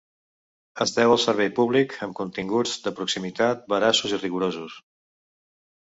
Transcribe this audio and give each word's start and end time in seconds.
Es 0.85 0.93
deu 0.95 1.13
al 1.15 1.21
servei 1.23 1.51
públic 1.59 1.95
amb 2.07 2.17
continguts 2.21 2.75
de 2.89 2.95
proximitat, 3.03 3.65
veraços 3.77 4.19
i 4.19 4.23
rigorosos. 4.27 4.85